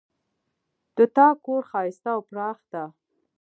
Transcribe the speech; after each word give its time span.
د 0.97 0.99
تا 1.15 1.27
کور 1.43 1.61
ښایسته 1.69 2.09
او 2.15 2.21
پراخ 2.29 2.59
ده 2.73 2.83